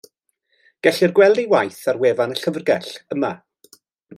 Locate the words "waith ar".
1.51-2.01